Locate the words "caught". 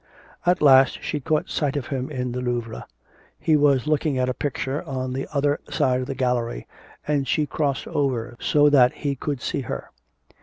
1.19-1.47